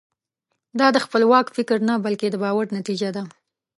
دا 0.79 0.87
د 0.95 0.97
خپلواک 1.05 1.45
فکر 1.57 1.77
نه 1.89 1.95
بلکې 2.05 2.27
د 2.29 2.35
باور 2.43 2.65
نتیجه 2.77 3.09
ده. 3.15 3.23